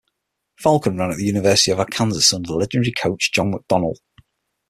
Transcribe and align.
Falcon 0.57 0.97
ran 0.97 1.11
at 1.11 1.17
the 1.17 1.25
University 1.25 1.69
of 1.69 1.77
Arkansas 1.79 2.35
under 2.35 2.53
legendary 2.53 2.91
coach 2.91 3.31
John 3.31 3.53
McDonnell. 3.53 3.97